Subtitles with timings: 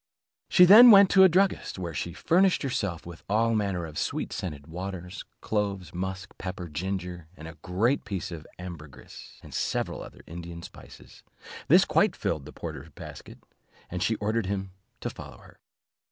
[0.49, 4.33] She then went to a druggist, where she furnished herself with all manner of sweet
[4.33, 10.23] scented waters, cloves, musk, pepper, ginger, and a great piece of ambergris, and several other
[10.25, 11.21] Indian spices;
[11.67, 13.37] this quite filled the porter's basket,
[13.91, 15.59] and she ordered him to follow her.